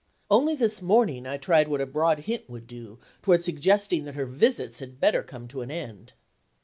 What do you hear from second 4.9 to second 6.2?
better come to an end.